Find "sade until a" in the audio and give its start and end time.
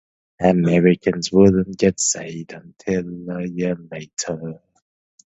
1.99-3.45